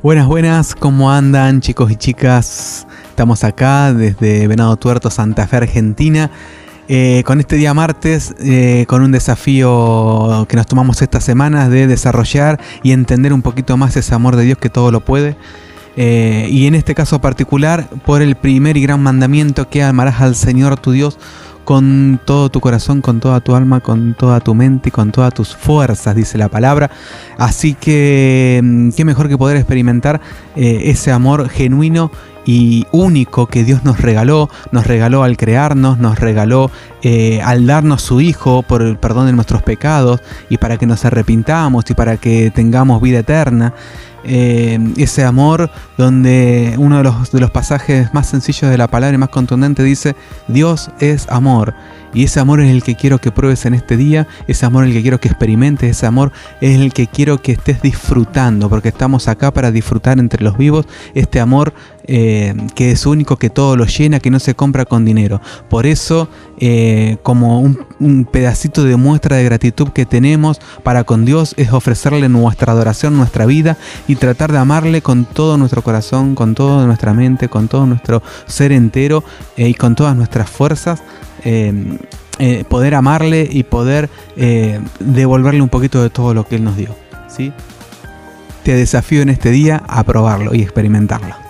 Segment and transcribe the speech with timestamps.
[0.00, 2.86] Buenas, buenas, ¿cómo andan chicos y chicas?
[3.10, 6.30] Estamos acá desde Venado Tuerto, Santa Fe, Argentina,
[6.86, 11.88] eh, con este día martes, eh, con un desafío que nos tomamos esta semana de
[11.88, 15.36] desarrollar y entender un poquito más ese amor de Dios que todo lo puede.
[15.96, 20.36] Eh, y en este caso particular, por el primer y gran mandamiento que amarás al
[20.36, 21.18] Señor tu Dios
[21.68, 25.34] con todo tu corazón, con toda tu alma, con toda tu mente y con todas
[25.34, 26.90] tus fuerzas, dice la palabra.
[27.36, 30.18] Así que, mm, qué mejor que poder experimentar
[30.56, 32.10] eh, ese amor genuino
[32.46, 36.70] y único que Dios nos regaló, nos regaló al crearnos, nos regaló
[37.02, 41.04] eh, al darnos su Hijo por el perdón de nuestros pecados y para que nos
[41.04, 43.74] arrepintamos y para que tengamos vida eterna.
[44.24, 49.14] Eh, ese amor donde uno de los, de los pasajes más sencillos de la palabra
[49.14, 50.16] y más contundente dice,
[50.48, 51.74] Dios es amor.
[52.14, 54.88] Y ese amor es el que quiero que pruebes en este día, ese amor es
[54.88, 58.88] el que quiero que experimentes, ese amor es el que quiero que estés disfrutando, porque
[58.88, 61.74] estamos acá para disfrutar entre los vivos este amor
[62.10, 65.42] eh, que es único, que todo lo llena, que no se compra con dinero.
[65.68, 71.52] Por eso, eh, como un, pedacito de muestra de gratitud que tenemos para con Dios,
[71.58, 73.76] es ofrecerle nuestra adoración, nuestra vida
[74.06, 78.22] y tratar de amarle con todo nuestro corazón, con toda nuestra mente, con todo nuestro
[78.46, 79.22] ser entero
[79.58, 81.02] eh, y con todas nuestras fuerzas.
[82.68, 84.08] Poder amarle y poder
[85.00, 86.94] devolverle un poquito de todo lo que Él nos dio.
[87.28, 87.52] ¿sí?
[88.64, 91.47] Te desafío en este día a probarlo y experimentarlo.